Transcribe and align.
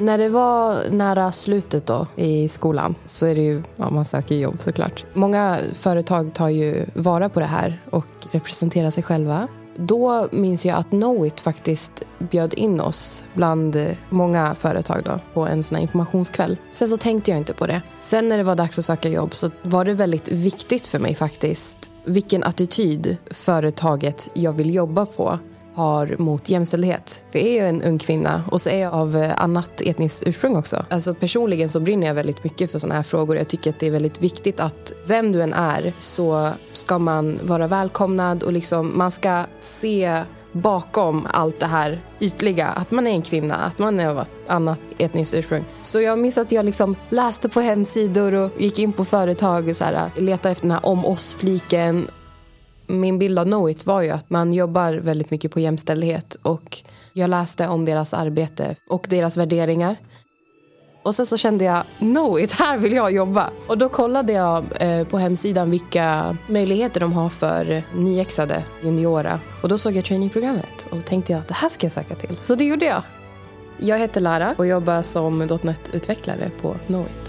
När 0.00 0.18
det 0.18 0.28
var 0.28 0.90
nära 0.90 1.32
slutet 1.32 1.86
då 1.86 2.06
i 2.16 2.48
skolan 2.48 2.94
så 3.04 3.26
är 3.26 3.34
det 3.34 3.40
ju, 3.40 3.62
ja, 3.76 3.90
man 3.90 4.04
söker 4.04 4.34
jobb 4.34 4.60
såklart. 4.60 5.04
Många 5.12 5.58
företag 5.74 6.34
tar 6.34 6.48
ju 6.48 6.86
vara 6.94 7.28
på 7.28 7.40
det 7.40 7.46
här 7.46 7.82
och 7.90 8.06
representerar 8.30 8.90
sig 8.90 9.02
själva. 9.02 9.48
Då 9.76 10.28
minns 10.32 10.66
jag 10.66 10.78
att 10.78 10.90
Knowit 10.90 11.40
faktiskt 11.40 12.02
bjöd 12.18 12.54
in 12.54 12.80
oss 12.80 13.24
bland 13.34 13.86
många 14.08 14.54
företag 14.54 15.02
då, 15.04 15.20
på 15.34 15.46
en 15.46 15.62
sån 15.62 15.76
här 15.76 15.82
informationskväll. 15.82 16.56
Sen 16.72 16.88
så 16.88 16.96
tänkte 16.96 17.30
jag 17.30 17.38
inte 17.38 17.54
på 17.54 17.66
det. 17.66 17.82
Sen 18.00 18.28
när 18.28 18.38
det 18.38 18.44
var 18.44 18.54
dags 18.54 18.78
att 18.78 18.84
söka 18.84 19.08
jobb 19.08 19.34
så 19.34 19.50
var 19.62 19.84
det 19.84 19.94
väldigt 19.94 20.28
viktigt 20.28 20.86
för 20.86 20.98
mig 20.98 21.14
faktiskt 21.14 21.90
vilken 22.04 22.44
attityd 22.44 23.16
företaget 23.30 24.30
jag 24.34 24.52
vill 24.52 24.74
jobba 24.74 25.06
på 25.06 25.38
har 25.78 26.16
mot 26.18 26.48
jämställdhet. 26.48 27.24
För 27.32 27.38
jag 27.38 27.48
är 27.48 27.52
ju 27.52 27.68
en 27.68 27.82
ung 27.82 27.98
kvinna 27.98 28.44
och 28.50 28.60
så 28.60 28.70
är 28.70 28.82
jag 28.82 28.94
av 28.94 29.16
eh, 29.16 29.42
annat 29.42 29.80
etniskt 29.80 30.22
ursprung 30.26 30.56
också. 30.56 30.84
Alltså 30.90 31.14
personligen 31.14 31.68
så 31.68 31.80
brinner 31.80 32.06
jag 32.06 32.14
väldigt 32.14 32.44
mycket 32.44 32.70
för 32.70 32.78
sådana 32.78 32.94
här 32.94 33.02
frågor. 33.02 33.36
Jag 33.36 33.48
tycker 33.48 33.70
att 33.70 33.80
det 33.80 33.86
är 33.86 33.90
väldigt 33.90 34.22
viktigt 34.22 34.60
att 34.60 34.92
vem 35.06 35.32
du 35.32 35.42
än 35.42 35.52
är 35.52 35.92
så 35.98 36.50
ska 36.72 36.98
man 36.98 37.38
vara 37.42 37.68
välkomnad 37.68 38.42
och 38.42 38.52
liksom 38.52 38.98
man 38.98 39.10
ska 39.10 39.44
se 39.60 40.22
bakom 40.52 41.26
allt 41.30 41.60
det 41.60 41.66
här 41.66 42.00
ytliga. 42.20 42.66
Att 42.66 42.90
man 42.90 43.06
är 43.06 43.10
en 43.10 43.22
kvinna, 43.22 43.56
att 43.56 43.78
man 43.78 44.00
är 44.00 44.08
av 44.08 44.24
annat 44.46 44.80
etniskt 44.98 45.34
ursprung. 45.34 45.64
Så 45.82 46.00
jag 46.00 46.18
minns 46.18 46.38
att 46.38 46.52
jag 46.52 46.64
liksom 46.64 46.96
läste 47.10 47.48
på 47.48 47.60
hemsidor 47.60 48.34
och 48.34 48.50
gick 48.58 48.78
in 48.78 48.92
på 48.92 49.04
företag 49.04 49.68
och 49.68 49.76
så 49.76 49.84
här, 49.84 50.10
letade 50.16 50.52
efter 50.52 50.62
den 50.62 50.70
här 50.70 50.86
om 50.86 51.04
oss-fliken 51.04 52.08
min 52.88 53.18
bild 53.18 53.38
av 53.38 53.44
Knowit 53.44 53.86
var 53.86 54.02
ju 54.02 54.10
att 54.10 54.30
man 54.30 54.52
jobbar 54.52 54.92
väldigt 54.92 55.30
mycket 55.30 55.52
på 55.52 55.60
jämställdhet 55.60 56.36
och 56.42 56.78
jag 57.12 57.30
läste 57.30 57.68
om 57.68 57.84
deras 57.84 58.14
arbete 58.14 58.76
och 58.88 59.06
deras 59.08 59.36
värderingar. 59.36 59.96
Och 61.02 61.14
sen 61.14 61.26
så 61.26 61.36
kände 61.36 61.64
jag, 61.64 61.82
Knowit, 61.98 62.52
här 62.52 62.78
vill 62.78 62.92
jag 62.92 63.12
jobba. 63.12 63.50
Och 63.66 63.78
då 63.78 63.88
kollade 63.88 64.32
jag 64.32 64.64
eh, 64.80 65.06
på 65.06 65.18
hemsidan 65.18 65.70
vilka 65.70 66.36
möjligheter 66.46 67.00
de 67.00 67.12
har 67.12 67.28
för 67.28 67.82
nyexade 67.94 68.64
juniora. 68.82 69.40
Och 69.62 69.68
då 69.68 69.78
såg 69.78 69.96
jag 69.96 70.04
trainingprogrammet 70.04 70.86
och 70.90 70.96
då 70.96 71.02
tänkte 71.02 71.32
jag 71.32 71.40
att 71.40 71.48
det 71.48 71.54
här 71.54 71.68
ska 71.68 71.84
jag 71.84 71.92
söka 71.92 72.14
till. 72.14 72.36
Så 72.40 72.54
det 72.54 72.64
gjorde 72.64 72.84
jag. 72.84 73.02
Jag 73.78 73.98
heter 73.98 74.20
Lara 74.20 74.54
och 74.58 74.66
jobbar 74.66 75.02
som 75.02 75.38
.NET-utvecklare 75.62 76.50
på 76.60 76.76
Knowit. 76.86 77.27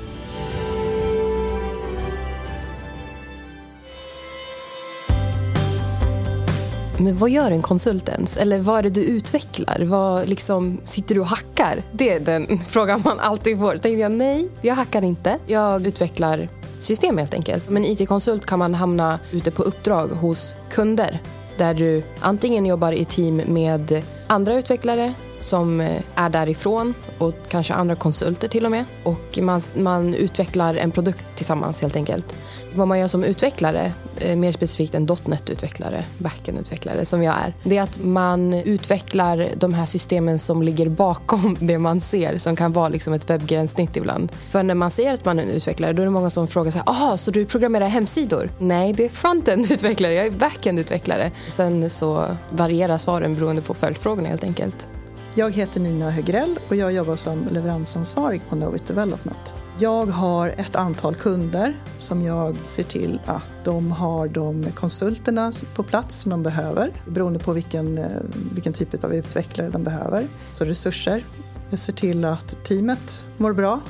Men 7.00 7.17
vad 7.17 7.30
gör 7.30 7.52
en 7.52 7.61
konsult 7.61 8.09
ens? 8.09 8.38
Eller 8.38 8.59
vad 8.59 8.80
är 8.80 8.83
det 8.83 8.89
du 8.89 9.02
utvecklar? 9.02 9.80
Vad 9.81 10.30
liksom, 10.30 10.81
sitter 10.83 11.16
du 11.16 11.22
och 11.22 11.28
hackar? 11.28 11.83
Det 11.92 12.09
är 12.09 12.19
den 12.19 12.59
frågan 12.67 13.02
man 13.05 13.19
alltid 13.19 13.59
får. 13.59 13.73
Då 13.73 13.80
tänkte 13.80 14.02
jag 14.02 14.11
nej, 14.11 14.50
jag 14.61 14.75
hackar 14.75 15.02
inte. 15.02 15.39
Jag 15.47 15.88
utvecklar 15.88 16.50
system 16.80 17.17
helt 17.17 17.33
enkelt. 17.33 17.70
Men 17.70 17.86
IT-konsult 17.86 18.45
kan 18.45 18.59
man 18.59 18.73
hamna 18.73 19.20
ute 19.31 19.52
på 19.52 19.64
uppdrag 19.64 20.08
hos 20.08 20.55
kunder 20.70 21.20
där 21.58 21.73
du 21.73 22.03
antingen 22.20 22.66
jobbar 22.66 22.92
i 22.92 23.05
team 23.05 23.42
med 23.45 24.03
andra 24.27 24.55
utvecklare 24.55 25.14
som 25.40 25.82
eh, 25.82 26.02
är 26.16 26.30
därifrån 26.30 26.94
och 27.18 27.36
kanske 27.50 27.73
andra 27.73 27.95
konsulter 27.95 28.48
till 28.48 28.66
och 28.66 28.72
med. 28.72 28.86
Och 29.04 29.40
man, 29.42 29.62
man 29.78 30.14
utvecklar 30.14 30.76
en 30.76 30.92
produkt 30.92 31.26
tillsammans 31.36 31.82
helt 31.82 31.95
enkelt. 31.95 32.36
Vad 32.73 32.88
man 32.88 33.00
gör 33.00 33.08
som 33.08 33.23
utvecklare, 33.23 33.92
eh, 34.17 34.36
mer 34.36 34.52
specifikt 34.52 34.95
en 34.95 35.08
.NET-utvecklare, 35.26 36.04
backend-utvecklare 36.17 37.06
som 37.06 37.23
jag 37.23 37.36
är, 37.36 37.54
det 37.64 37.78
är 37.78 37.84
att 37.84 38.04
man 38.04 38.54
utvecklar 38.54 39.50
de 39.58 39.73
här 39.73 39.86
systemen 39.86 40.40
som 40.40 40.64
ligger 40.64 40.90
bakom 40.90 41.58
det 41.60 41.78
man 41.78 42.02
ser, 42.02 42.38
som 42.38 42.56
kan 42.56 42.73
vara 42.73 42.90
liksom 42.90 43.14
ett 43.14 43.30
webbgränssnitt 43.30 43.98
ibland. 43.98 44.32
För 44.48 44.64
när 44.64 44.76
man 44.76 44.92
säger 44.92 45.14
att 45.14 45.26
man 45.26 45.40
är 45.40 45.44
en 45.44 45.50
utvecklare, 45.50 45.94
då 45.94 46.02
är 46.02 46.05
det 46.05 46.11
många 46.11 46.30
som 46.30 46.48
frågar 46.48 46.72
så 46.72 46.78
här, 46.78 46.89
aha, 46.89 47.17
så 47.17 47.32
du 47.32 47.45
programmerar 47.45 47.88
hemsidor? 47.88 48.49
Nej, 48.60 48.94
det 48.94 49.05
är 49.05 49.10
frontend-utvecklare, 49.10 50.14
jag 50.14 50.26
är 50.26 50.32
backend-utvecklare. 50.32 51.32
Sen 51.49 51.89
så 51.89 52.26
varierar 52.52 52.98
svaren 52.98 53.36
beroende 53.36 53.61
på 53.61 53.73
följdfrågorna 53.73 54.30
helt 54.30 54.44
enkelt. 54.44 54.88
Jag 55.36 55.52
heter 55.52 55.80
Nina 55.80 56.10
Högrell 56.10 56.60
och 56.67 56.76
jag 56.76 56.92
jobbar 56.92 57.16
som 57.16 57.48
leveransansvarig 57.52 58.42
på 58.50 58.56
Knowit 58.56 58.88
Development. 58.88 59.54
Jag 59.80 60.06
har 60.06 60.50
ett 60.50 60.76
antal 60.76 61.16
kunder 61.16 61.73
som 61.98 62.22
jag 62.22 62.58
ser 62.64 62.84
till 62.84 63.20
att 63.26 63.52
de 63.64 63.92
har 63.92 64.28
de 64.28 64.72
konsulterna 64.72 65.54
på 65.76 65.84
plats 65.84 66.20
som 66.22 66.30
de 66.30 66.44
behöver 66.44 66.92
beroende 67.08 67.40
på 67.40 67.54
vilken, 67.54 67.98
eh, 67.98 68.06
vilken 68.54 68.73
typ 68.73 69.04
av 69.04 69.14
utvecklare 69.14 69.70
de 69.70 69.84
behöver. 69.84 70.28
Så 70.50 70.66
resurser. 70.66 71.23
Jag 71.70 71.80
ser 71.80 71.94
till 71.94 72.26
att 72.26 72.64
teamet 72.64 73.26
mår 73.38 73.54
bra 73.54 73.82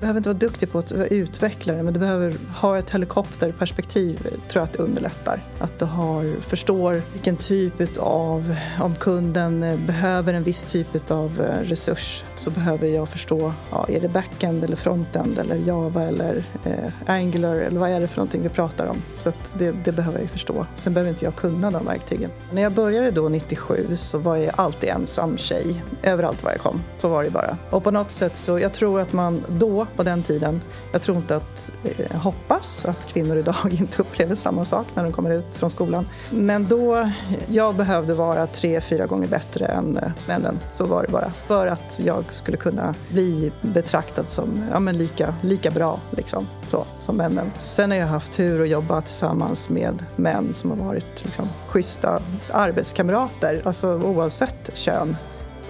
behöver 0.00 0.18
inte 0.18 0.28
vara 0.28 0.38
duktig 0.38 0.72
på 0.72 0.78
att 0.78 0.92
utveckla 0.92 1.74
det 1.74 1.82
men 1.82 1.94
du 1.94 2.00
behöver 2.00 2.36
ha 2.56 2.78
ett 2.78 2.90
helikopterperspektiv 2.90 4.18
tror 4.48 4.60
jag 4.60 4.62
att 4.62 4.72
det 4.72 4.82
underlättar. 4.82 5.42
Att 5.58 5.78
du 5.78 5.84
har, 5.84 6.40
förstår 6.40 7.02
vilken 7.12 7.36
typ 7.36 7.98
av, 7.98 8.56
om 8.80 8.94
kunden 8.94 9.60
behöver 9.86 10.34
en 10.34 10.42
viss 10.42 10.62
typ 10.62 11.10
av 11.10 11.40
eh, 11.40 11.68
resurs 11.68 12.24
så 12.34 12.50
behöver 12.50 12.88
jag 12.88 13.08
förstå, 13.08 13.52
ja, 13.70 13.86
är 13.88 14.00
det 14.00 14.08
backend 14.08 14.64
eller 14.64 14.76
frontend 14.76 15.38
eller 15.38 15.56
Java 15.56 16.02
eller 16.02 16.44
eh, 16.64 16.92
Angular 17.06 17.56
eller 17.56 17.80
vad 17.80 17.90
är 17.90 18.00
det 18.00 18.08
för 18.08 18.16
någonting 18.16 18.42
vi 18.42 18.48
pratar 18.48 18.86
om? 18.86 19.02
Så 19.18 19.32
det, 19.58 19.72
det, 19.84 19.92
behöver 19.92 20.18
jag 20.18 20.22
ju 20.22 20.28
förstå. 20.28 20.66
Sen 20.76 20.94
behöver 20.94 21.10
inte 21.10 21.24
jag 21.24 21.36
kunna 21.36 21.70
de 21.70 21.86
verktygen. 21.86 22.30
När 22.52 22.62
jag 22.62 22.72
började 22.72 23.10
då 23.10 23.28
97 23.28 23.96
så 23.96 24.18
var 24.18 24.36
jag 24.36 24.54
alltid 24.56 24.90
ensam 24.90 25.36
tjej. 25.36 25.82
Överallt 26.02 26.42
var 26.42 26.50
jag 26.50 26.60
kom. 26.60 26.82
Så 26.98 27.08
var 27.08 27.24
det 27.24 27.30
bara. 27.30 27.56
Och 27.70 27.84
på 27.84 27.90
något 27.90 28.10
sätt 28.10 28.36
så, 28.36 28.58
jag 28.58 28.72
tror 28.72 29.00
att 29.00 29.12
man 29.12 29.44
då 29.48 29.86
på 29.96 30.02
den 30.02 30.22
tiden. 30.22 30.60
Jag 30.92 31.02
tror 31.02 31.16
inte 31.16 31.36
att, 31.36 31.72
jag 31.82 32.06
eh, 32.10 32.16
hoppas 32.20 32.84
att 32.84 33.06
kvinnor 33.06 33.36
idag 33.36 33.54
inte 33.80 34.02
upplever 34.02 34.34
samma 34.34 34.64
sak 34.64 34.86
när 34.94 35.02
de 35.02 35.12
kommer 35.12 35.30
ut 35.30 35.56
från 35.56 35.70
skolan. 35.70 36.08
Men 36.30 36.68
då, 36.68 37.10
jag 37.48 37.76
behövde 37.76 38.14
vara 38.14 38.46
tre, 38.46 38.80
fyra 38.80 39.06
gånger 39.06 39.28
bättre 39.28 39.66
än 39.66 39.96
eh, 39.96 40.10
männen. 40.26 40.58
Så 40.70 40.86
var 40.86 41.02
det 41.02 41.12
bara. 41.12 41.32
För 41.46 41.66
att 41.66 42.00
jag 42.04 42.24
skulle 42.28 42.56
kunna 42.56 42.94
bli 43.08 43.52
betraktad 43.62 44.28
som 44.28 44.64
ja, 44.72 44.80
men 44.80 44.98
lika, 44.98 45.34
lika 45.42 45.70
bra 45.70 46.00
liksom, 46.10 46.46
så, 46.66 46.84
som 47.00 47.16
männen. 47.16 47.50
Sen 47.60 47.90
har 47.90 47.98
jag 47.98 48.06
haft 48.06 48.32
tur 48.32 48.62
att 48.62 48.68
jobba 48.68 49.00
tillsammans 49.00 49.70
med 49.70 50.04
män 50.16 50.54
som 50.54 50.70
har 50.70 50.86
varit 50.86 51.24
liksom, 51.24 51.48
schyssta 51.68 52.22
arbetskamrater, 52.52 53.62
alltså 53.64 53.94
oavsett 54.02 54.70
kön. 54.76 55.16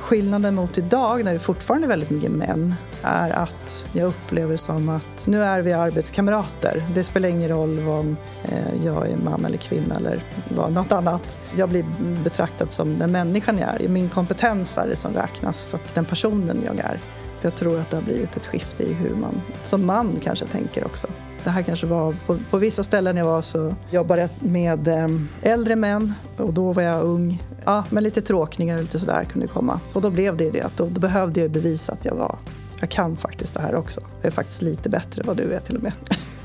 Skillnaden 0.00 0.54
mot 0.54 0.78
idag, 0.78 1.25
när 1.25 1.32
det 1.32 1.38
fortfarande 1.38 1.86
är 1.86 1.88
väldigt 1.88 2.10
mycket 2.10 2.31
män, 2.31 2.75
är 3.03 3.31
att 3.31 3.86
jag 3.92 4.09
upplever 4.09 4.56
som 4.56 4.88
att 4.88 5.26
nu 5.26 5.42
är 5.42 5.60
vi 5.60 5.72
arbetskamrater. 5.72 6.82
Det 6.94 7.04
spelar 7.04 7.28
ingen 7.28 7.48
roll 7.48 7.78
om 7.78 8.16
eh, 8.44 8.84
jag 8.84 9.09
är 9.09 9.16
man 9.16 9.44
eller 9.44 9.59
kvinna 9.59 9.97
eller 9.97 10.22
något 10.48 10.92
annat. 10.92 11.38
Jag 11.56 11.69
blir 11.69 11.84
betraktad 12.25 12.72
som 12.72 12.98
den 12.98 13.12
människan 13.12 13.59
jag 13.59 13.81
är. 13.81 13.88
Min 13.88 14.09
kompetens 14.09 14.78
är 14.78 14.88
det 14.88 14.97
som 14.97 15.12
räknas 15.14 15.75
och 15.75 15.81
den 15.94 16.04
personen 16.04 16.62
jag 16.65 16.78
är. 16.78 17.00
För 17.38 17.47
jag 17.47 17.54
tror 17.54 17.80
att 17.80 17.91
det 17.91 17.97
har 17.97 18.04
blivit 18.04 18.36
ett 18.36 18.47
skifte 18.47 18.82
i 18.82 18.92
hur 18.92 19.15
man 19.15 19.42
som 19.65 19.86
man 19.86 20.16
kanske 20.22 20.47
tänker 20.47 20.86
också. 20.86 21.06
Det 21.44 21.50
här 21.50 21.62
kanske 21.62 21.86
var, 21.86 22.16
på, 22.26 22.38
på 22.50 22.59
vissa 22.59 22.84
ställen 22.84 23.16
jag 23.16 23.25
var 23.25 23.42
så 23.42 23.75
jobbade 23.91 24.20
jag 24.20 24.30
med 24.50 24.88
eh, 24.88 25.09
äldre 25.42 25.76
män 25.76 26.15
och 26.36 26.53
då 26.53 26.72
var 26.72 26.82
jag 26.82 27.03
ung. 27.03 27.42
Ja, 27.68 27.84
men 27.90 28.04
lite 28.04 28.20
tråkningar 28.20 28.76
och 28.76 28.82
lite 28.82 28.98
sådär 28.98 29.24
kunde 29.24 29.46
komma. 29.46 29.80
Så 29.88 30.00
då 30.00 30.10
blev 30.10 30.36
det 30.36 30.50
det 30.50 30.60
att 30.60 30.76
då, 30.76 30.86
då 30.86 31.00
behövde 31.00 31.40
jag 31.40 31.50
bevisa 31.50 31.92
att 31.92 32.04
jag 32.04 32.14
var, 32.14 32.38
jag 32.80 32.90
kan 32.90 33.16
faktiskt 33.16 33.54
det 33.54 33.60
här 33.60 33.74
också. 33.74 34.00
Jag 34.20 34.26
är 34.26 34.30
faktiskt 34.30 34.62
lite 34.62 34.88
bättre 34.88 35.20
än 35.20 35.26
vad 35.26 35.36
du 35.36 35.52
är 35.54 35.60
till 35.60 35.76
och 35.76 35.82
med. 35.82 35.92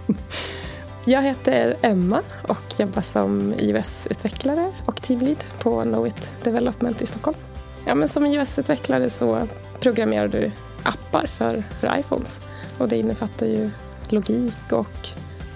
Jag 1.06 1.22
heter 1.22 1.78
Emma 1.82 2.22
och 2.48 2.80
jobbar 2.80 3.02
som 3.02 3.54
iOS-utvecklare 3.54 4.72
och 4.86 5.02
teamlead 5.02 5.44
på 5.60 5.82
Knowit 5.82 6.34
Development 6.44 7.02
i 7.02 7.06
Stockholm. 7.06 7.38
Ja, 7.86 7.96
men 7.96 8.08
som 8.08 8.26
iOS-utvecklare 8.26 9.10
så 9.10 9.48
programmerar 9.80 10.28
du 10.28 10.52
appar 10.84 11.28
för, 11.28 11.64
för 11.80 12.00
iPhones 12.00 12.42
och 12.78 12.88
det 12.88 12.98
innefattar 12.98 13.46
ju 13.46 13.70
logik 14.10 14.72
och 14.72 15.08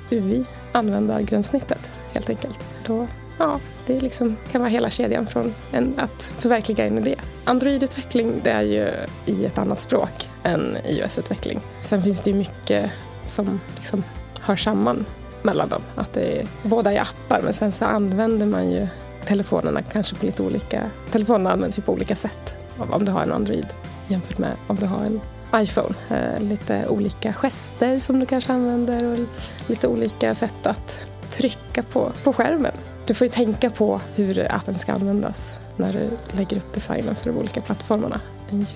UI, 0.09 0.45
användargränssnittet 0.71 1.91
helt 2.13 2.29
enkelt. 2.29 2.59
Då, 2.85 3.07
ja, 3.37 3.59
det 3.85 3.99
liksom, 3.99 4.35
kan 4.51 4.61
vara 4.61 4.69
hela 4.69 4.89
kedjan 4.89 5.27
från 5.27 5.53
en, 5.71 5.93
att 5.97 6.33
förverkliga 6.37 6.85
en 6.85 6.97
idé. 6.97 7.15
Android-utveckling 7.45 8.41
det 8.43 8.51
är 8.51 8.61
ju 8.61 8.89
i 9.25 9.45
ett 9.45 9.57
annat 9.57 9.81
språk 9.81 10.29
än 10.43 10.77
iOS-utveckling. 10.85 11.59
Sen 11.81 12.03
finns 12.03 12.21
det 12.21 12.29
ju 12.29 12.35
mycket 12.35 12.91
som 13.25 13.59
liksom 13.75 14.03
hör 14.41 14.55
samman 14.55 15.05
mellan 15.41 15.69
dem. 15.69 15.81
Att 15.95 16.13
det 16.13 16.39
är, 16.39 16.47
båda 16.63 16.93
är 16.93 17.01
appar 17.01 17.41
men 17.43 17.53
sen 17.53 17.71
så 17.71 17.85
använder 17.85 18.45
man 18.45 18.71
ju 18.71 18.87
telefonerna 19.25 19.81
kanske 19.81 20.15
på 20.15 20.25
lite 20.25 20.43
olika... 20.43 20.89
Telefonerna 21.11 21.51
används 21.51 21.77
ju 21.77 21.81
på 21.81 21.93
olika 21.93 22.15
sätt 22.15 22.57
om 22.91 23.05
du 23.05 23.11
har 23.11 23.21
en 23.21 23.31
Android 23.31 23.67
jämfört 24.07 24.37
med 24.37 24.51
om 24.67 24.75
du 24.75 24.85
har 24.85 25.03
en 25.05 25.21
iPhone. 25.55 25.95
Eh, 26.09 26.41
lite 26.41 26.87
olika 26.87 27.33
gester 27.33 27.99
som 27.99 28.19
du 28.19 28.25
kanske 28.25 28.53
använder 28.53 29.05
och 29.05 29.27
lite 29.67 29.87
olika 29.87 30.35
sätt 30.35 30.67
att 30.67 31.07
trycka 31.29 31.83
på, 31.83 32.11
på 32.23 32.33
skärmen. 32.33 32.73
Du 33.07 33.13
får 33.13 33.27
ju 33.27 33.31
tänka 33.31 33.69
på 33.69 34.01
hur 34.15 34.55
appen 34.55 34.79
ska 34.79 34.93
användas 34.93 35.59
när 35.75 35.93
du 35.93 36.09
lägger 36.37 36.57
upp 36.57 36.73
designen 36.73 37.15
för 37.15 37.29
de 37.29 37.37
olika 37.37 37.61
plattformarna. 37.61 38.21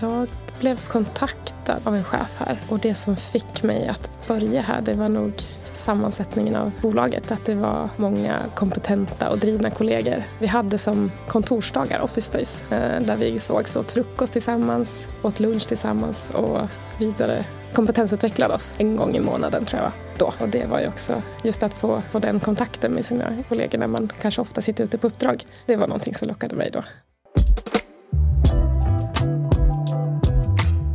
Jag 0.01 0.27
blev 0.59 0.87
kontaktad 0.87 1.79
av 1.83 1.95
en 1.95 2.03
chef 2.03 2.35
här. 2.37 2.61
Och 2.69 2.79
det 2.79 2.95
som 2.95 3.15
fick 3.15 3.63
mig 3.63 3.87
att 3.87 4.27
börja 4.27 4.61
här, 4.61 4.81
det 4.81 4.93
var 4.93 5.09
nog 5.09 5.33
sammansättningen 5.73 6.55
av 6.55 6.71
bolaget. 6.81 7.31
Att 7.31 7.45
det 7.45 7.55
var 7.55 7.89
många 7.97 8.39
kompetenta 8.55 9.29
och 9.29 9.39
drivna 9.39 9.69
kollegor. 9.69 10.23
Vi 10.39 10.47
hade 10.47 10.77
som 10.77 11.11
kontorsdagar, 11.27 12.01
office 12.01 12.31
days, 12.31 12.63
eh, 12.71 13.01
där 13.01 13.17
vi 13.17 13.39
sågs 13.39 13.75
åt 13.75 13.91
frukost 13.91 14.33
tillsammans, 14.33 15.07
åt 15.21 15.39
lunch 15.39 15.67
tillsammans 15.67 16.29
och 16.29 16.59
vidare 16.97 17.45
kompetensutvecklade 17.73 18.53
oss 18.53 18.75
en 18.77 18.95
gång 18.95 19.15
i 19.15 19.19
månaden 19.19 19.65
tror 19.65 19.81
jag 19.81 19.91
då. 20.17 20.33
Och 20.39 20.49
det 20.49 20.65
var 20.65 20.79
ju 20.79 20.87
också 20.87 21.21
just 21.43 21.63
att 21.63 21.73
få, 21.73 22.01
få 22.01 22.19
den 22.19 22.39
kontakten 22.39 22.91
med 22.91 23.05
sina 23.05 23.43
kollegor 23.49 23.77
när 23.77 23.87
man 23.87 24.11
kanske 24.21 24.41
ofta 24.41 24.61
sitter 24.61 24.83
ute 24.83 24.97
på 24.97 25.07
uppdrag. 25.07 25.43
Det 25.65 25.75
var 25.75 25.87
någonting 25.87 26.15
som 26.15 26.27
lockade 26.27 26.55
mig 26.55 26.69
då. 26.73 26.83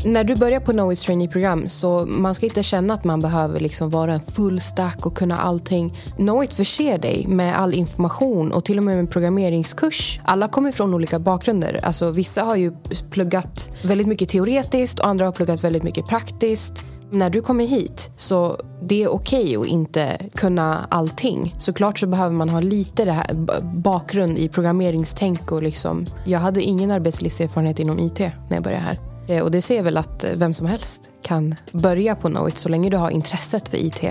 När 0.06 0.24
du 0.24 0.36
börjar 0.36 0.60
på 0.60 0.72
Knowits 0.72 1.02
trainee-program 1.02 1.68
så 1.68 2.06
man 2.06 2.34
ska 2.34 2.46
inte 2.46 2.62
känna 2.62 2.94
att 2.94 3.04
man 3.04 3.20
behöver 3.20 3.60
liksom 3.60 3.90
vara 3.90 4.14
en 4.14 4.20
full 4.20 4.60
stack 4.60 5.06
och 5.06 5.16
kunna 5.16 5.38
allting. 5.38 5.98
Knowit 6.16 6.54
förser 6.54 6.98
dig 6.98 7.26
med 7.28 7.58
all 7.58 7.74
information 7.74 8.52
och 8.52 8.64
till 8.64 8.78
och 8.78 8.84
med 8.84 8.98
en 8.98 9.06
programmeringskurs. 9.06 10.20
Alla 10.24 10.48
kommer 10.48 10.72
från 10.72 10.94
olika 10.94 11.18
bakgrunder. 11.18 11.80
Alltså, 11.82 12.10
vissa 12.10 12.42
har 12.42 12.56
ju 12.56 12.72
pluggat 13.10 13.70
väldigt 13.82 14.06
mycket 14.06 14.28
teoretiskt 14.28 14.98
och 14.98 15.06
andra 15.06 15.24
har 15.24 15.32
pluggat 15.32 15.64
väldigt 15.64 15.82
mycket 15.82 16.06
praktiskt. 16.06 16.82
När 17.10 17.30
du 17.30 17.40
kommer 17.40 17.66
hit 17.66 18.10
så 18.16 18.56
det 18.82 19.02
är 19.02 19.08
okej 19.08 19.56
okay 19.56 19.56
att 19.56 19.66
inte 19.66 20.18
kunna 20.34 20.86
allting. 20.88 21.54
Såklart 21.58 21.98
så 21.98 22.06
behöver 22.06 22.34
man 22.34 22.48
ha 22.48 22.60
lite 22.60 23.04
det 23.04 23.12
här 23.12 23.34
bakgrund 23.62 24.38
i 24.38 24.48
programmeringstänk 24.48 25.52
och 25.52 25.62
liksom. 25.62 26.06
Jag 26.24 26.38
hade 26.38 26.62
ingen 26.62 26.90
arbetslivserfarenhet 26.90 27.78
inom 27.78 27.98
IT 27.98 28.18
när 28.18 28.56
jag 28.56 28.62
började 28.62 28.84
här. 28.84 29.15
Eh, 29.28 29.42
och 29.42 29.50
det 29.50 29.62
ser 29.62 29.82
väl 29.82 29.96
att 29.96 30.24
eh, 30.24 30.30
vem 30.36 30.54
som 30.54 30.66
helst 30.66 31.10
kan 31.22 31.54
börja 31.72 32.14
på 32.14 32.28
Knowit 32.28 32.58
så 32.58 32.68
länge 32.68 32.90
du 32.90 32.96
har 32.96 33.10
intresset 33.10 33.68
för 33.68 33.76
IT 33.76 34.04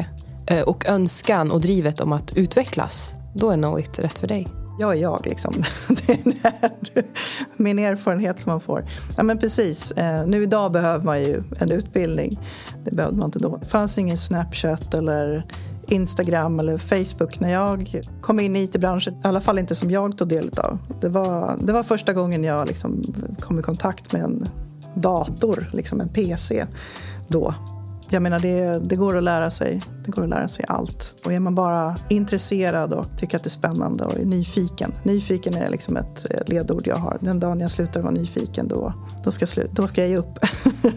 eh, 0.48 0.62
och 0.62 0.90
önskan 0.90 1.52
och 1.52 1.62
drivet 1.62 2.00
om 2.00 2.14
att 2.14 2.38
utvecklas. 2.38 3.16
Då 3.36 3.50
är 3.50 3.56
Knowit 3.56 4.00
rätt 4.00 4.20
för 4.20 4.28
dig. 4.28 4.48
Jag 4.80 4.94
är 4.94 5.02
jag, 5.02 5.26
liksom. 5.26 5.54
Det 6.06 6.14
är 6.14 7.64
min 7.64 7.80
erfarenhet 7.80 8.40
som 8.40 8.52
man 8.52 8.62
får. 8.62 8.86
Ja, 9.18 9.24
men 9.24 9.38
precis. 9.38 9.94
Nu 10.26 10.44
idag 10.44 10.72
behöver 10.72 11.06
man 11.06 11.22
ju 11.22 11.44
en 11.60 11.72
utbildning. 11.72 12.40
Det 12.84 12.92
behövde 12.92 13.18
man 13.18 13.28
inte 13.28 13.40
då. 13.40 13.58
Det 13.58 13.66
fanns 13.66 13.98
ingen 13.98 14.18
Snapchat 14.18 14.94
eller 14.94 15.46
Instagram 15.88 16.60
eller 16.60 16.78
Facebook 16.78 17.40
när 17.40 17.52
jag 17.52 18.02
kom 18.22 18.40
in 18.40 18.56
i 18.56 18.64
it-branschen. 18.64 19.14
I 19.14 19.28
alla 19.28 19.42
fall 19.42 19.60
inte 19.60 19.76
som 19.76 19.92
jag 19.92 20.18
tog 20.18 20.28
del 20.28 20.52
av. 20.58 20.78
Det 21.02 21.10
var, 21.10 21.58
det 21.62 21.74
var 21.74 21.84
första 21.84 22.14
gången 22.14 22.44
jag 22.44 22.68
liksom 22.68 23.04
kom 23.40 23.60
i 23.60 23.62
kontakt 23.62 24.12
med 24.12 24.22
en 24.22 24.48
dator, 24.96 25.68
liksom 25.72 26.02
en 26.02 26.10
PC 26.10 26.66
då. 27.28 27.54
Jag 28.10 28.22
menar, 28.22 28.40
det, 28.40 28.80
det, 28.80 28.96
går 28.96 29.18
att 29.18 29.24
lära 29.24 29.52
sig. 29.52 29.82
Det 30.06 30.12
går 30.12 30.24
att 30.24 30.30
lära 30.30 30.48
sig 30.48 30.66
allt. 30.68 31.16
Och 31.26 31.34
är 31.34 31.40
man 31.40 31.56
bara 31.56 31.96
intresserad 32.10 32.94
och 32.94 33.06
tycker 33.18 33.38
att 33.38 33.44
det 33.44 33.48
är 33.48 33.50
spännande 33.50 34.06
och 34.06 34.14
är 34.14 34.26
nyfiken. 34.26 34.94
Nyfiken 35.04 35.54
är 35.54 35.70
liksom 35.70 35.98
ett 35.98 36.26
eh, 36.30 36.40
ledord 36.46 36.88
jag 36.88 36.96
har. 36.96 37.18
Den 37.22 37.40
dagen 37.40 37.60
jag 37.60 37.72
slutar 37.72 38.02
vara 38.02 38.12
nyfiken, 38.12 38.68
då, 38.68 38.94
då, 39.24 39.32
ska, 39.32 39.46
jag 39.56 39.70
då 39.76 39.88
ska 39.88 40.02
jag 40.02 40.10
ge 40.10 40.18
upp. 40.18 40.40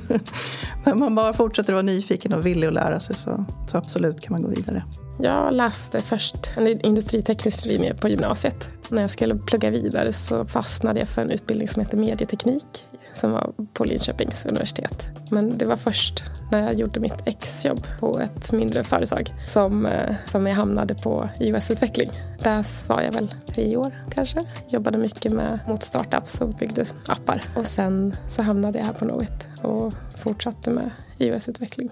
Men 0.84 0.98
man 0.98 1.14
bara 1.14 1.32
fortsätter 1.32 1.72
vara 1.72 1.82
nyfiken 1.82 2.32
och 2.32 2.46
villig 2.46 2.66
att 2.66 2.72
lära 2.72 3.00
sig 3.00 3.16
så, 3.16 3.44
så 3.68 3.78
absolut 3.78 4.20
kan 4.20 4.32
man 4.32 4.42
gå 4.42 4.48
vidare. 4.48 4.84
Jag 5.20 5.52
läste 5.54 6.02
först 6.02 6.56
en 6.56 6.80
industriteknisk 6.80 7.66
linje 7.66 7.94
på 7.94 8.08
gymnasiet. 8.08 8.70
När 8.88 9.02
jag 9.02 9.10
skulle 9.10 9.36
plugga 9.36 9.70
vidare 9.70 10.12
så 10.12 10.44
fastnade 10.44 10.98
jag 10.98 11.08
för 11.08 11.22
en 11.22 11.30
utbildning 11.30 11.68
som 11.68 11.82
heter 11.82 11.96
medieteknik 11.96 12.86
som 13.14 13.32
var 13.32 13.52
på 13.72 13.84
Linköpings 13.84 14.46
universitet. 14.46 15.10
Men 15.30 15.58
det 15.58 15.64
var 15.66 15.76
först 15.76 16.22
när 16.50 16.62
jag 16.64 16.74
gjorde 16.74 17.00
mitt 17.00 17.26
exjobb 17.26 17.86
på 18.00 18.18
ett 18.18 18.52
mindre 18.52 18.84
företag 18.84 19.34
som, 19.46 19.86
eh, 19.86 20.14
som 20.26 20.46
jag 20.46 20.54
hamnade 20.54 20.94
på 20.94 21.28
iOS-utveckling. 21.40 22.10
Där 22.42 22.88
var 22.88 23.02
jag 23.02 23.12
väl 23.12 23.28
tre 23.46 23.76
år 23.76 24.04
kanske. 24.10 24.44
Jobbade 24.68 24.98
mycket 24.98 25.32
med, 25.32 25.58
mot 25.68 25.82
startups 25.82 26.40
och 26.40 26.48
byggde 26.48 26.84
appar. 27.06 27.44
Och 27.56 27.66
sen 27.66 28.16
så 28.28 28.42
hamnade 28.42 28.78
jag 28.78 28.86
här 28.86 28.92
på 28.92 29.04
Knowit 29.04 29.48
och 29.62 29.92
fortsatte 30.18 30.70
med 30.70 30.90
iOS-utveckling. 31.18 31.90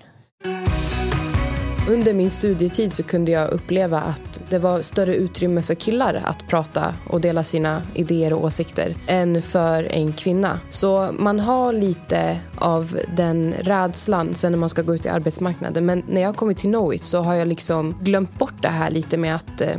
Under 1.89 2.15
min 2.15 2.31
studietid 2.31 2.93
så 2.93 3.03
kunde 3.03 3.31
jag 3.33 3.51
uppleva 3.51 4.01
att 4.01 4.41
det 4.51 4.59
var 4.59 4.83
större 4.83 5.15
utrymme 5.15 5.63
för 5.63 5.75
killar 5.75 6.23
att 6.25 6.49
prata 6.49 6.95
och 7.11 7.21
dela 7.21 7.45
sina 7.45 7.83
idéer 7.95 8.33
och 8.33 8.45
åsikter 8.45 8.97
än 9.07 9.43
för 9.43 9.93
en 9.93 10.13
kvinna. 10.13 10.61
Så 10.71 11.09
man 11.19 11.41
har 11.41 11.73
lite 11.73 12.39
av 12.59 12.99
den 13.17 13.55
rädslan 13.61 14.35
sen 14.35 14.53
när 14.53 14.59
man 14.59 14.69
ska 14.69 14.83
gå 14.83 14.95
ut 14.95 15.07
i 15.07 15.09
arbetsmarknaden. 15.09 15.87
Men 15.87 16.03
när 16.09 16.23
jag 16.23 16.37
kommit 16.37 16.59
till 16.59 16.71
Knowit 16.71 17.03
så 17.03 17.19
har 17.19 17.35
jag 17.35 17.49
liksom 17.49 17.99
glömt 18.01 18.39
bort 18.39 18.63
det 18.63 18.69
här 18.69 18.91
lite 18.91 19.17
med 19.17 19.35
att 19.35 19.61
eh, 19.61 19.77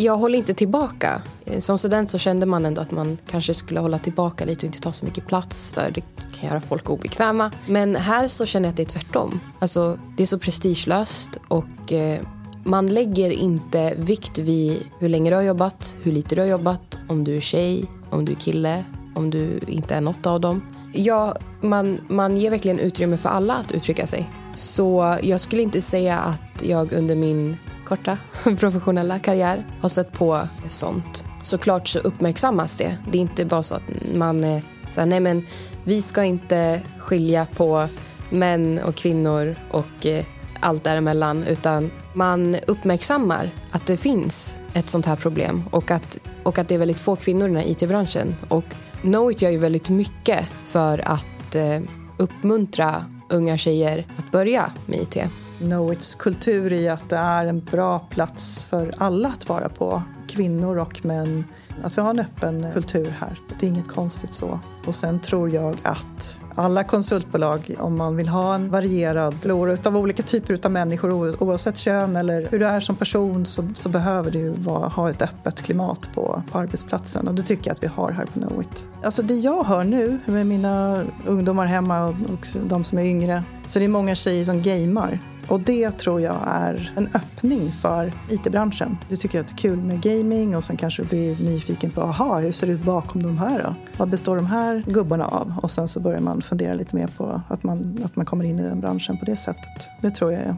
jag 0.00 0.16
håller 0.16 0.38
inte 0.38 0.54
tillbaka. 0.54 1.22
Eh, 1.44 1.60
som 1.60 1.78
student 1.78 2.10
så 2.10 2.18
kände 2.18 2.46
man 2.46 2.66
ändå 2.66 2.80
att 2.80 2.90
man 2.90 3.18
kanske 3.26 3.54
skulle 3.54 3.80
hålla 3.80 3.98
tillbaka 3.98 4.44
lite 4.44 4.58
och 4.58 4.64
inte 4.64 4.80
ta 4.80 4.92
så 4.92 5.04
mycket 5.04 5.26
plats 5.26 5.72
för 5.72 5.90
det 5.90 6.02
kan 6.32 6.48
göra 6.48 6.60
folk 6.60 6.90
obekväma. 6.90 7.52
Men 7.66 7.96
här 7.96 8.28
så 8.28 8.46
känner 8.46 8.66
jag 8.66 8.70
att 8.70 8.76
det 8.76 8.82
är 8.82 9.00
tvärtom. 9.00 9.40
Alltså, 9.58 9.98
det 10.16 10.22
är 10.22 10.26
så 10.26 10.38
prestigelöst 10.38 11.30
och 11.48 11.92
eh, 11.92 12.20
man 12.64 12.86
lägger 12.86 13.30
inte 13.30 13.94
vikt 13.96 14.38
vid 14.38 14.82
hur 14.98 15.08
länge 15.08 15.30
du 15.30 15.36
har 15.36 15.42
jobbat, 15.42 15.96
hur 16.02 16.12
lite 16.12 16.34
du 16.34 16.40
har 16.40 16.48
jobbat, 16.48 16.98
om 17.08 17.24
du 17.24 17.36
är 17.36 17.40
tjej, 17.40 17.84
om 18.10 18.24
du 18.24 18.32
är 18.32 18.36
kille, 18.36 18.84
om 19.14 19.30
du 19.30 19.60
inte 19.66 19.94
är 19.94 20.00
något 20.00 20.26
av 20.26 20.40
dem. 20.40 20.62
Ja, 20.92 21.36
man, 21.60 22.00
man 22.08 22.36
ger 22.36 22.50
verkligen 22.50 22.78
utrymme 22.78 23.16
för 23.16 23.28
alla 23.28 23.54
att 23.54 23.72
uttrycka 23.72 24.06
sig. 24.06 24.30
Så 24.54 25.18
jag 25.22 25.40
skulle 25.40 25.62
inte 25.62 25.82
säga 25.82 26.18
att 26.18 26.62
jag 26.62 26.92
under 26.92 27.16
min 27.16 27.56
korta 27.90 28.18
professionella 28.56 29.18
karriär 29.18 29.66
har 29.80 29.88
sett 29.88 30.12
på 30.12 30.48
sånt. 30.68 31.24
Såklart 31.42 31.88
så 31.88 31.98
uppmärksammas 31.98 32.76
det. 32.76 32.96
Det 33.10 33.18
är 33.18 33.22
inte 33.22 33.44
bara 33.44 33.62
så 33.62 33.74
att 33.74 33.82
man 34.14 34.44
är 34.44 34.62
så 34.90 35.00
här, 35.00 35.06
nej 35.06 35.20
men 35.20 35.46
vi 35.84 36.02
ska 36.02 36.24
inte 36.24 36.82
skilja 36.98 37.46
på 37.56 37.88
män 38.30 38.80
och 38.84 38.94
kvinnor 38.94 39.56
och 39.70 40.06
eh, 40.06 40.24
allt 40.60 40.84
däremellan 40.84 41.44
utan 41.44 41.90
man 42.14 42.56
uppmärksammar 42.66 43.54
att 43.70 43.86
det 43.86 43.96
finns 43.96 44.60
ett 44.74 44.88
sånt 44.88 45.06
här 45.06 45.16
problem 45.16 45.64
och 45.70 45.90
att, 45.90 46.18
och 46.42 46.58
att 46.58 46.68
det 46.68 46.74
är 46.74 46.78
väldigt 46.78 47.00
få 47.00 47.16
kvinnor 47.16 47.48
i 47.48 47.52
den 47.52 47.56
här 47.56 47.70
it-branschen. 47.70 48.36
Och 48.48 48.64
Knowit 49.02 49.42
gör 49.42 49.50
ju 49.50 49.58
väldigt 49.58 49.90
mycket 49.90 50.46
för 50.62 51.08
att 51.08 51.54
eh, 51.54 51.80
uppmuntra 52.16 53.04
unga 53.30 53.58
tjejer 53.58 54.06
att 54.16 54.30
börja 54.30 54.72
med 54.86 54.98
IT. 55.00 55.16
Knowits 55.60 56.14
kultur 56.14 56.72
i 56.72 56.88
att 56.88 57.08
det 57.08 57.16
är 57.16 57.46
en 57.46 57.60
bra 57.60 57.98
plats 57.98 58.64
för 58.64 58.94
alla 58.98 59.28
att 59.28 59.48
vara 59.48 59.68
på, 59.68 60.02
kvinnor 60.28 60.78
och 60.78 61.04
män. 61.04 61.44
Att 61.82 61.98
vi 61.98 62.02
har 62.02 62.10
en 62.10 62.20
öppen 62.20 62.66
kultur 62.74 63.14
här. 63.18 63.38
Det 63.58 63.66
är 63.66 63.70
inget 63.70 63.88
konstigt 63.88 64.34
så. 64.34 64.60
Och 64.86 64.94
sen 64.94 65.20
tror 65.20 65.50
jag 65.50 65.76
att 65.82 66.40
alla 66.54 66.84
konsultbolag, 66.84 67.74
om 67.78 67.98
man 67.98 68.16
vill 68.16 68.28
ha 68.28 68.54
en 68.54 68.70
varierad 68.70 69.34
flora 69.42 69.76
av 69.84 69.96
olika 69.96 70.22
typer 70.22 70.66
av 70.66 70.72
människor 70.72 71.42
oavsett 71.42 71.76
kön 71.76 72.16
eller 72.16 72.48
hur 72.50 72.58
du 72.58 72.66
är 72.66 72.80
som 72.80 72.96
person 72.96 73.46
så, 73.46 73.68
så 73.74 73.88
behöver 73.88 74.30
du 74.30 74.50
vara, 74.50 74.88
ha 74.88 75.10
ett 75.10 75.22
öppet 75.22 75.62
klimat 75.62 76.10
på, 76.14 76.42
på 76.50 76.58
arbetsplatsen 76.58 77.28
och 77.28 77.34
det 77.34 77.42
tycker 77.42 77.70
jag 77.70 77.74
att 77.74 77.82
vi 77.82 77.86
har 77.86 78.10
här 78.10 78.26
på 78.26 78.32
Knowit. 78.32 78.88
Alltså 79.02 79.22
det 79.22 79.34
jag 79.34 79.64
hör 79.64 79.84
nu 79.84 80.18
med 80.24 80.46
mina 80.46 81.04
ungdomar 81.26 81.66
hemma 81.66 82.04
och, 82.04 82.14
och 82.30 82.46
de 82.64 82.84
som 82.84 82.98
är 82.98 83.04
yngre 83.04 83.42
så 83.66 83.78
det 83.78 83.84
är 83.84 83.88
många 83.88 84.14
tjejer 84.14 84.44
som 84.44 84.62
gamer 84.62 85.20
och 85.50 85.60
det 85.60 85.90
tror 85.90 86.20
jag 86.20 86.36
är 86.46 86.92
en 86.96 87.08
öppning 87.14 87.72
för 87.72 88.12
IT-branschen. 88.28 88.98
Du 89.08 89.16
tycker 89.16 89.40
att 89.40 89.48
det 89.48 89.54
är 89.54 89.56
kul 89.56 89.78
med 89.78 90.02
gaming 90.02 90.56
och 90.56 90.64
sen 90.64 90.76
kanske 90.76 91.02
du 91.02 91.08
blir 91.08 91.36
nyfiken 91.44 91.90
på 91.90 92.02
aha, 92.02 92.38
hur 92.38 92.52
ser 92.52 92.66
det 92.66 92.72
ut 92.72 92.82
bakom 92.82 93.22
de 93.22 93.38
här 93.38 93.62
då? 93.62 93.74
Vad 93.96 94.10
består 94.10 94.36
de 94.36 94.46
här 94.46 94.84
gubbarna 94.86 95.26
av? 95.26 95.54
Och 95.62 95.70
sen 95.70 95.88
så 95.88 96.00
börjar 96.00 96.20
man 96.20 96.42
fundera 96.42 96.74
lite 96.74 96.96
mer 96.96 97.06
på 97.06 97.40
att 97.48 97.62
man, 97.62 97.98
att 98.04 98.16
man 98.16 98.26
kommer 98.26 98.44
in 98.44 98.58
i 98.58 98.62
den 98.62 98.80
branschen 98.80 99.18
på 99.18 99.24
det 99.24 99.36
sättet. 99.36 99.88
Det 100.00 100.10
tror 100.10 100.32
jag 100.32 100.42
är. 100.42 100.56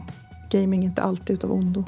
Gaming 0.49 0.83
är 0.83 0.85
inte 0.85 1.01
alltid 1.01 1.33
utav 1.33 1.51
ondo. 1.51 1.85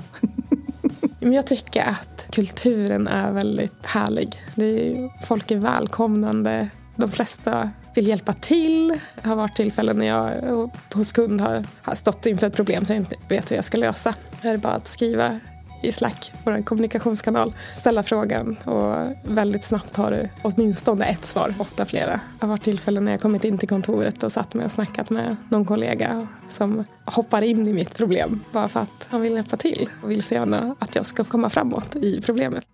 jag 1.20 1.48
tycker 1.48 1.82
att 1.82 2.28
kulturen 2.32 3.08
är 3.08 3.32
väldigt 3.32 3.86
härlig. 3.86 4.36
Det 4.56 4.66
är, 4.66 5.26
folk 5.26 5.52
är 5.52 5.58
välkomnande. 5.58 6.70
De 6.96 7.12
flesta 7.12 7.70
vill 7.98 8.08
hjälpa 8.08 8.34
till. 8.34 9.00
Det 9.22 9.28
har 9.28 9.36
varit 9.36 9.56
tillfällen 9.56 9.98
när 9.98 10.06
jag 10.06 10.70
hos 10.94 11.12
kund 11.12 11.42
har, 11.42 11.66
har 11.82 11.96
stått 11.96 12.26
inför 12.26 12.48
ett 12.48 12.56
problem 12.56 12.86
som 12.86 12.96
jag 12.96 13.02
inte 13.02 13.16
vet 13.30 13.52
hur 13.52 13.56
jag 13.56 13.66
ska 13.66 13.78
lösa. 13.78 14.16
Det 14.42 14.48
är 14.48 14.58
bara 14.58 14.74
att 14.74 14.88
skriva 14.88 15.40
i 15.82 15.92
Slack, 15.92 16.32
vår 16.46 16.62
kommunikationskanal, 16.62 17.54
ställa 17.76 18.04
frågan 18.04 18.58
och 18.66 18.96
väldigt 19.24 19.64
snabbt 19.64 19.96
har 19.96 20.12
du 20.12 20.30
åtminstone 20.44 21.06
ett 21.06 21.26
svar, 21.26 21.54
ofta 21.60 21.86
flera. 21.86 22.12
Det 22.12 22.22
har 22.40 22.48
varit 22.48 22.64
tillfällen 22.64 23.06
när 23.06 23.12
jag 23.12 23.22
kommit 23.22 23.44
in 23.44 23.58
till 23.58 23.70
kontoret 23.70 24.24
och 24.24 24.32
satt 24.32 24.54
mig 24.54 24.66
och 24.66 24.72
snackat 24.72 25.10
med 25.10 25.36
någon 25.50 25.66
kollega 25.66 26.28
som 26.50 26.84
hoppar 27.06 27.42
in 27.42 27.68
i 27.68 27.74
mitt 27.74 27.96
problem 27.96 28.44
bara 28.52 28.70
för 28.70 28.80
att 28.80 29.08
han 29.10 29.22
vill 29.22 29.34
hjälpa 29.34 29.58
till 29.58 29.90
och 30.04 30.12
vill 30.12 30.24
så 30.24 30.34
gärna 30.34 30.76
att 30.80 30.96
jag 30.96 31.06
ska 31.06 31.24
komma 31.24 31.50
framåt 31.50 31.96
i 31.96 32.22
problemet. 32.22 32.68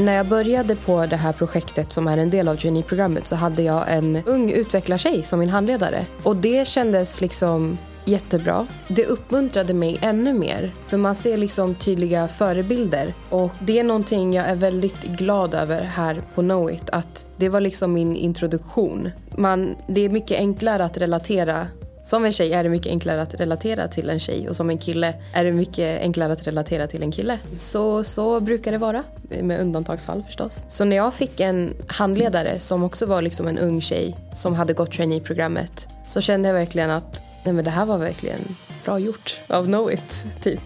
När 0.00 0.14
jag 0.14 0.26
började 0.26 0.76
på 0.76 1.06
det 1.06 1.16
här 1.16 1.32
projektet 1.32 1.92
som 1.92 2.08
är 2.08 2.18
en 2.18 2.30
del 2.30 2.48
av 2.48 2.56
traineeprogrammet 2.56 3.26
så 3.26 3.36
hade 3.36 3.62
jag 3.62 3.84
en 3.88 4.22
ung 4.26 4.50
utvecklartjej 4.50 5.22
som 5.22 5.38
min 5.38 5.48
handledare. 5.48 6.06
Och 6.22 6.36
det 6.36 6.66
kändes 6.66 7.20
liksom 7.20 7.78
jättebra. 8.04 8.66
Det 8.88 9.06
uppmuntrade 9.06 9.74
mig 9.74 9.98
ännu 10.02 10.32
mer 10.32 10.72
för 10.86 10.96
man 10.96 11.14
ser 11.14 11.36
liksom 11.36 11.74
tydliga 11.74 12.28
förebilder 12.28 13.14
och 13.30 13.52
det 13.60 13.78
är 13.78 13.84
någonting 13.84 14.32
jag 14.32 14.46
är 14.46 14.56
väldigt 14.56 15.02
glad 15.02 15.54
över 15.54 15.82
här 15.82 16.16
på 16.34 16.42
Knowit 16.42 16.90
att 16.90 17.26
det 17.36 17.48
var 17.48 17.60
liksom 17.60 17.92
min 17.92 18.16
introduktion. 18.16 19.10
Man, 19.36 19.74
det 19.88 20.00
är 20.00 20.08
mycket 20.08 20.38
enklare 20.38 20.84
att 20.84 20.96
relatera 20.96 21.66
som 22.02 22.24
en 22.24 22.32
tjej 22.32 22.52
är 22.52 22.62
det 22.62 22.68
mycket 22.68 22.90
enklare 22.90 23.22
att 23.22 23.34
relatera 23.34 23.88
till 23.88 24.10
en 24.10 24.20
tjej 24.20 24.48
och 24.48 24.56
som 24.56 24.70
en 24.70 24.78
kille 24.78 25.14
är 25.34 25.44
det 25.44 25.52
mycket 25.52 26.00
enklare 26.00 26.32
att 26.32 26.46
relatera 26.46 26.86
till 26.86 27.02
en 27.02 27.12
kille. 27.12 27.38
Så, 27.58 28.04
så 28.04 28.40
brukar 28.40 28.72
det 28.72 28.78
vara, 28.78 29.02
med 29.42 29.60
undantagsfall 29.60 30.22
förstås. 30.22 30.64
Så 30.68 30.84
när 30.84 30.96
jag 30.96 31.14
fick 31.14 31.40
en 31.40 31.74
handledare 31.86 32.60
som 32.60 32.84
också 32.84 33.06
var 33.06 33.22
liksom 33.22 33.46
en 33.46 33.58
ung 33.58 33.80
tjej 33.80 34.16
som 34.34 34.54
hade 34.54 34.72
gått 34.72 34.92
traineeprogrammet 34.92 35.88
så 36.06 36.20
kände 36.20 36.48
jag 36.48 36.54
verkligen 36.54 36.90
att 36.90 37.22
nej 37.44 37.54
men 37.54 37.64
det 37.64 37.70
här 37.70 37.84
var 37.84 37.98
verkligen 37.98 38.40
bra 38.84 38.98
gjort 38.98 39.40
av 39.48 39.64
Knowit, 39.64 40.26
typ. 40.40 40.60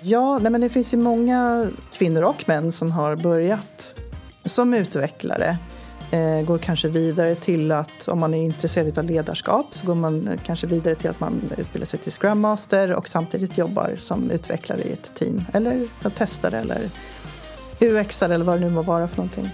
Ja, 0.00 0.38
nej 0.38 0.52
men 0.52 0.60
det 0.60 0.68
finns 0.68 0.94
ju 0.94 0.98
många 0.98 1.70
kvinnor 1.92 2.22
och 2.22 2.48
män 2.48 2.72
som 2.72 2.92
har 2.92 3.16
börjat 3.16 3.96
som 4.44 4.74
utvecklare 4.74 5.58
Eh, 6.10 6.46
går 6.46 6.58
kanske 6.58 6.88
vidare 6.88 7.34
till 7.34 7.72
att 7.72 8.08
om 8.08 8.20
man 8.20 8.34
är 8.34 8.42
intresserad 8.42 8.98
av 8.98 9.04
ledarskap 9.04 9.66
så 9.70 9.86
går 9.86 9.94
man 9.94 10.28
eh, 10.28 10.38
kanske 10.44 10.66
vidare 10.66 10.94
till 10.94 11.10
att 11.10 11.20
man 11.20 11.40
utbildar 11.56 11.86
sig 11.86 12.00
till 12.00 12.12
Scrum 12.12 12.40
Master 12.40 12.94
och 12.94 13.08
samtidigt 13.08 13.58
jobbar 13.58 13.96
som 14.00 14.30
utvecklare 14.30 14.82
i 14.82 14.92
ett 14.92 15.14
team 15.14 15.44
eller 15.52 15.86
testare 16.10 16.60
eller 16.60 16.90
UX 17.80 18.22
eller 18.22 18.44
vad 18.44 18.60
det 18.60 18.66
nu 18.66 18.70
må 18.70 18.82
vara 18.82 19.08
för 19.08 19.16
någonting. 19.16 19.50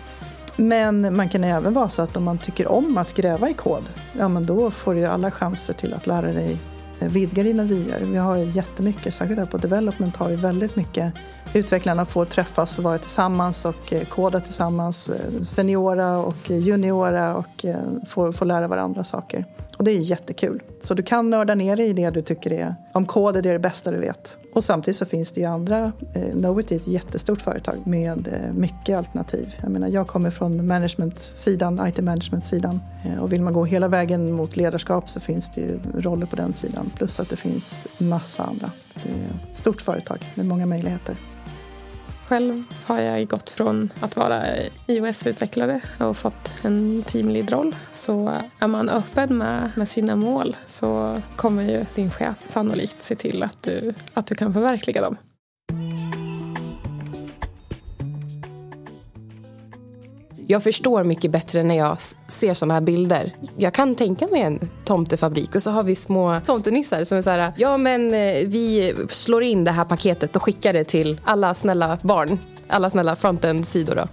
Men 0.56 1.16
man 1.16 1.28
kan 1.28 1.44
även 1.44 1.74
vara 1.74 1.88
så 1.88 2.02
att 2.02 2.16
om 2.16 2.24
man 2.24 2.38
tycker 2.38 2.68
om 2.68 2.98
att 2.98 3.14
gräva 3.14 3.50
i 3.50 3.54
kod, 3.54 3.90
ja 4.18 4.28
men 4.28 4.46
då 4.46 4.70
får 4.70 4.94
du 4.94 5.06
alla 5.06 5.30
chanser 5.30 5.74
till 5.74 5.94
att 5.94 6.06
lära 6.06 6.32
dig 6.32 6.58
eh, 7.00 7.08
vidga 7.08 7.42
dina 7.42 7.62
vyer. 7.62 8.00
Vi 8.00 8.18
har 8.18 8.36
ju 8.36 8.44
jättemycket, 8.44 9.14
särskilt 9.14 9.38
här 9.38 9.46
på 9.46 9.58
development 9.58 10.16
har 10.16 10.28
vi 10.28 10.36
väldigt 10.36 10.76
mycket 10.76 11.14
utvecklarna 11.54 12.04
får 12.04 12.24
träffas 12.24 12.78
och 12.78 12.84
vara 12.84 12.98
tillsammans 12.98 13.64
och 13.64 13.92
eh, 13.92 14.04
koda 14.04 14.40
tillsammans, 14.40 15.08
eh, 15.08 15.42
seniora 15.42 16.18
och 16.18 16.50
juniora 16.50 17.34
och 17.34 17.64
eh, 17.64 17.76
får, 18.08 18.32
får 18.32 18.46
lära 18.46 18.68
varandra 18.68 19.04
saker. 19.04 19.46
Och 19.82 19.84
det 19.84 19.90
är 19.90 19.98
jättekul. 19.98 20.62
Så 20.80 20.94
du 20.94 21.02
kan 21.02 21.30
nörda 21.30 21.54
ner 21.54 21.76
dig 21.76 21.88
i 21.88 21.92
det 21.92 22.10
du 22.10 22.22
tycker 22.22 22.52
är, 22.52 22.74
om 22.92 23.06
kod 23.06 23.36
är 23.36 23.42
det, 23.42 23.52
det 23.52 23.58
bästa 23.58 23.90
du 23.90 23.98
vet. 23.98 24.38
Och 24.54 24.64
samtidigt 24.64 24.96
så 24.96 25.06
finns 25.06 25.32
det 25.32 25.40
ju 25.40 25.46
andra, 25.46 25.92
eh, 26.14 26.30
Knowit 26.32 26.72
är 26.72 26.76
ett 26.76 26.86
jättestort 26.86 27.42
företag 27.42 27.74
med 27.84 28.28
eh, 28.28 28.54
mycket 28.54 28.98
alternativ. 28.98 29.54
Jag 29.60 29.70
menar, 29.70 29.88
jag 29.88 30.06
kommer 30.06 30.30
från 30.30 30.66
management-sidan, 30.66 31.86
IT-management-sidan. 31.88 32.80
Eh, 33.04 33.22
och 33.22 33.32
vill 33.32 33.42
man 33.42 33.52
gå 33.52 33.64
hela 33.64 33.88
vägen 33.88 34.32
mot 34.32 34.56
ledarskap 34.56 35.10
så 35.10 35.20
finns 35.20 35.50
det 35.50 35.60
ju 35.60 35.80
roller 35.94 36.26
på 36.26 36.36
den 36.36 36.52
sidan. 36.52 36.90
Plus 36.96 37.20
att 37.20 37.28
det 37.28 37.36
finns 37.36 37.86
massa 37.98 38.42
andra. 38.42 38.70
Det 38.94 39.10
är 39.10 39.50
ett 39.50 39.56
stort 39.56 39.82
företag 39.82 40.18
med 40.34 40.46
många 40.46 40.66
möjligheter. 40.66 41.16
Själv 42.32 42.64
har 42.86 43.00
jag 43.00 43.28
gått 43.28 43.50
från 43.50 43.92
att 44.00 44.16
vara 44.16 44.42
iOS-utvecklare 44.86 45.80
och 45.98 46.16
fått 46.16 46.54
en 46.62 47.02
teamlead-roll. 47.02 47.76
Så 47.90 48.34
är 48.58 48.66
man 48.66 48.88
öppen 48.88 49.38
med, 49.38 49.70
med 49.76 49.88
sina 49.88 50.16
mål 50.16 50.56
så 50.66 51.20
kommer 51.36 51.62
ju 51.62 51.86
din 51.94 52.10
chef 52.10 52.36
sannolikt 52.46 53.04
se 53.04 53.14
till 53.14 53.42
att 53.42 53.62
du, 53.62 53.94
att 54.14 54.26
du 54.26 54.34
kan 54.34 54.52
förverkliga 54.52 55.00
dem. 55.00 55.16
Jag 60.52 60.62
förstår 60.62 61.04
mycket 61.04 61.30
bättre 61.30 61.62
när 61.62 61.74
jag 61.74 61.96
ser 62.28 62.54
såna 62.54 62.74
här 62.74 62.80
bilder. 62.80 63.36
Jag 63.56 63.74
kan 63.74 63.94
tänka 63.94 64.26
mig 64.26 64.40
en 64.40 64.70
tomtefabrik 64.84 65.54
och 65.54 65.62
så 65.62 65.70
har 65.70 65.82
vi 65.82 65.94
små 65.94 66.40
tomtenissar 66.46 67.04
som 67.04 67.18
är 67.18 67.22
så 67.22 67.30
här, 67.30 67.52
ja 67.56 67.76
men 67.76 68.14
eh, 68.14 68.46
vi 68.46 68.94
slår 69.10 69.42
in 69.42 69.64
det 69.64 69.70
här 69.70 69.84
paketet 69.84 70.36
och 70.36 70.42
skickar 70.42 70.72
det 70.72 70.84
till 70.84 71.20
alla 71.24 71.54
snälla 71.54 71.98
barn, 72.02 72.38
alla 72.68 72.90
snälla 72.90 73.16
frontend-sidor 73.16 73.94
då 73.94 74.08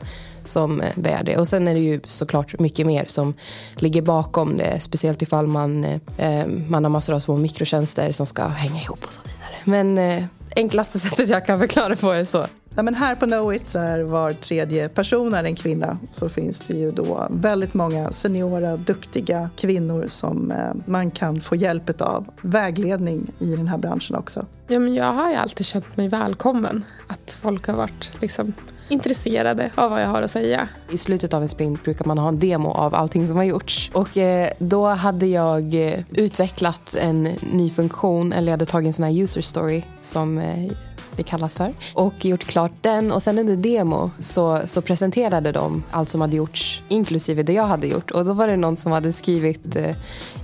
som 0.45 0.81
eh, 0.81 0.89
bär 0.95 1.23
det. 1.23 1.37
Och 1.37 1.47
sen 1.47 1.67
är 1.67 1.73
det 1.73 1.79
ju 1.79 2.01
såklart 2.05 2.59
mycket 2.59 2.87
mer 2.87 3.05
som 3.05 3.33
ligger 3.75 4.01
bakom 4.01 4.57
det. 4.57 4.79
Speciellt 4.79 5.21
ifall 5.21 5.47
man, 5.47 5.83
eh, 5.83 5.99
eh 6.17 6.47
man 6.47 6.83
har 6.83 6.89
massor 6.89 7.13
av 7.13 7.19
små 7.19 7.37
mikrotjänster 7.37 8.11
som 8.11 8.25
ska 8.25 8.47
hänga 8.47 8.81
ihop 8.81 9.03
och 9.03 9.11
så 9.11 9.21
vidare. 9.23 9.61
Men 9.63 9.97
eh, 9.97 10.25
enklaste 10.55 10.99
sättet 11.09 11.29
jag 11.29 11.45
kan 11.45 11.59
förklara 11.59 11.95
på 11.95 12.11
är 12.11 12.23
så. 12.23 12.45
Ja, 12.79 12.83
men 12.83 12.95
här 12.95 13.15
på 13.15 13.25
Knowit, 13.25 13.73
där 13.73 14.03
var 14.03 14.33
tredje 14.33 14.89
person 14.89 15.33
är 15.33 15.43
en 15.43 15.55
kvinna, 15.55 15.97
så 16.11 16.29
finns 16.29 16.61
det 16.61 16.73
ju 16.73 16.91
då 16.91 17.27
väldigt 17.31 17.73
många 17.73 18.11
seniora, 18.11 18.77
duktiga 18.77 19.49
kvinnor 19.55 20.05
som 20.07 20.51
eh, 20.51 20.57
man 20.85 21.11
kan 21.11 21.41
få 21.41 21.55
hjälp 21.55 22.01
av. 22.01 22.29
Vägledning 22.41 23.31
i 23.39 23.55
den 23.55 23.67
här 23.67 23.77
branschen 23.77 24.15
också. 24.15 24.45
Ja, 24.67 24.79
men 24.79 24.95
jag 24.95 25.13
har 25.13 25.29
ju 25.29 25.35
alltid 25.35 25.65
känt 25.65 25.97
mig 25.97 26.07
välkommen. 26.07 26.83
Att 27.07 27.39
folk 27.41 27.67
har 27.67 27.73
varit 27.73 28.11
liksom 28.21 28.53
intresserade 28.89 29.71
av 29.75 29.91
vad 29.91 30.01
jag 30.01 30.07
har 30.07 30.21
att 30.21 30.31
säga. 30.31 30.69
I 30.91 30.97
slutet 30.97 31.33
av 31.33 31.41
en 31.41 31.49
sprint 31.49 31.83
brukar 31.83 32.05
man 32.05 32.17
ha 32.17 32.27
en 32.27 32.39
demo 32.39 32.69
av 32.69 32.95
allting 32.95 33.27
som 33.27 33.37
har 33.37 33.43
gjorts. 33.43 33.91
Och 33.93 34.17
eh, 34.17 34.49
då 34.59 34.87
hade 34.87 35.25
jag 35.25 35.73
eh, 35.73 35.99
utvecklat 36.11 36.95
en 37.01 37.23
ny 37.53 37.69
funktion, 37.69 38.33
eller 38.33 38.47
jag 38.47 38.53
hade 38.53 38.65
tagit 38.65 38.87
en 38.87 38.93
sån 38.93 39.05
här 39.05 39.23
user 39.23 39.41
story 39.41 39.83
som 40.01 40.37
eh, 40.37 40.71
det 41.15 41.23
kallas 41.23 41.55
för. 41.55 41.73
Och 41.93 42.25
gjort 42.25 42.43
klart 42.43 42.71
den 42.81 43.11
och 43.11 43.23
sen 43.23 43.39
under 43.39 43.55
demo 43.55 44.11
så, 44.19 44.59
så 44.65 44.81
presenterade 44.81 45.51
de 45.51 45.83
allt 45.91 46.09
som 46.09 46.21
hade 46.21 46.35
gjorts, 46.35 46.83
inklusive 46.87 47.43
det 47.43 47.53
jag 47.53 47.67
hade 47.67 47.87
gjort. 47.87 48.11
Och 48.11 48.25
då 48.25 48.33
var 48.33 48.47
det 48.47 48.57
någon 48.57 48.77
som 48.77 48.91
hade 48.91 49.13
skrivit 49.13 49.75
eh, 49.75 49.95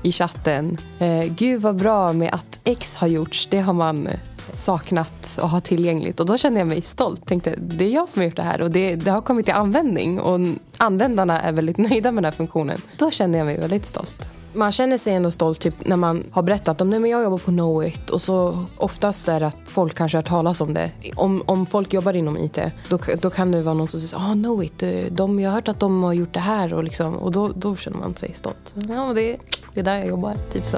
i 0.03 0.11
chatten, 0.11 0.77
eh, 0.99 1.23
gud 1.23 1.61
vad 1.61 1.75
bra 1.75 2.13
med 2.13 2.33
att 2.33 2.59
X 2.63 2.95
har 2.95 3.07
gjorts, 3.07 3.47
det 3.51 3.59
har 3.59 3.73
man 3.73 4.07
eh, 4.07 4.19
saknat 4.51 5.39
och 5.41 5.49
ha 5.49 5.61
tillgängligt. 5.61 6.19
Och 6.19 6.25
då 6.25 6.37
kände 6.37 6.59
jag 6.59 6.67
mig 6.67 6.81
stolt. 6.81 7.25
Tänkte 7.25 7.55
det 7.57 7.85
är 7.85 7.89
jag 7.89 8.09
som 8.09 8.19
har 8.19 8.25
gjort 8.25 8.35
det 8.35 8.43
här 8.43 8.61
och 8.61 8.71
det, 8.71 8.95
det 8.95 9.11
har 9.11 9.21
kommit 9.21 9.45
till 9.45 9.53
användning 9.53 10.19
och 10.19 10.39
användarna 10.77 11.41
är 11.41 11.51
väldigt 11.51 11.77
nöjda 11.89 12.11
med 12.11 12.23
den 12.23 12.25
här 12.25 12.37
funktionen. 12.37 12.81
Då 12.97 13.11
kände 13.11 13.37
jag 13.37 13.45
mig 13.45 13.59
väldigt 13.59 13.85
stolt. 13.85 14.35
Man 14.55 14.71
känner 14.71 14.97
sig 14.97 15.13
ändå 15.13 15.31
stolt 15.31 15.59
typ, 15.59 15.85
när 15.85 15.97
man 15.97 16.23
har 16.31 16.43
berättat 16.43 16.81
om 16.81 16.93
att 16.93 17.09
jag 17.09 17.23
jobbar 17.23 17.37
på 17.37 17.51
Knowit 17.51 18.09
och 18.09 18.21
så 18.21 18.65
oftast 18.77 19.27
är 19.27 19.39
det 19.39 19.47
att 19.47 19.59
folk 19.65 19.95
kanske 19.95 20.17
har 20.17 20.21
hört 20.21 20.29
talas 20.29 20.61
om 20.61 20.73
det. 20.73 20.91
Om, 21.15 21.43
om 21.45 21.65
folk 21.65 21.93
jobbar 21.93 22.15
inom 22.15 22.37
IT 22.37 22.59
då, 22.89 22.99
då 23.21 23.29
kan 23.29 23.51
det 23.51 23.61
vara 23.61 23.73
någon 23.73 23.87
som 23.87 23.99
säger 23.99 24.23
ah, 24.23 24.33
Knowit, 24.33 24.83
eh, 24.83 24.89
de, 25.11 25.39
jag 25.39 25.49
har 25.49 25.55
hört 25.55 25.67
att 25.67 25.79
de 25.79 26.03
har 26.03 26.13
gjort 26.13 26.33
det 26.33 26.39
här 26.39 26.73
och, 26.73 26.83
liksom, 26.83 27.15
och 27.15 27.31
då, 27.31 27.51
då 27.55 27.75
känner 27.75 27.97
man 27.97 28.15
sig 28.15 28.31
stolt. 28.33 28.75
Ja, 28.89 29.13
det, 29.15 29.37
det 29.73 29.79
är 29.79 29.83
där 29.83 29.97
jag 29.97 30.07
jobbar, 30.07 30.37
typ 30.53 30.65
så. 30.65 30.77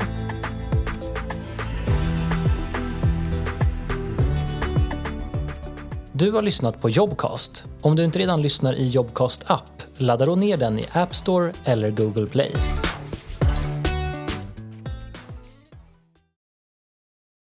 Du 6.12 6.32
har 6.32 6.42
lyssnat 6.42 6.82
på 6.82 6.90
Jobcast. 6.90 7.66
Om 7.82 7.96
du 7.96 8.04
inte 8.04 8.20
redan 8.20 8.42
lyssnar 8.42 8.74
i 8.74 8.86
Jobcast 8.86 9.44
app, 9.48 9.82
ladda 9.98 10.26
då 10.26 10.36
ner 10.36 10.58
den 10.58 10.80
i 10.80 10.86
App 10.92 11.16
Store 11.16 11.54
eller 11.64 11.92
Google 11.92 12.26
Play. 12.26 12.52